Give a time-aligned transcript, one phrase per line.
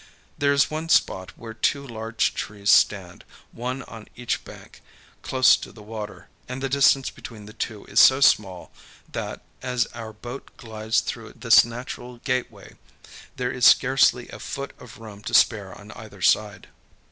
[0.35, 4.81] There is one spot where two large trees stand, one on each bank,
[5.21, 8.71] close to the water, and the distance between the two is so small
[9.11, 12.77] that as our boat glides through this natural gateway
[13.35, 16.69] there is scarcely a foot of room to spare on either side.